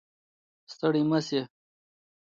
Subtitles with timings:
[0.73, 1.41] ستړی مه شې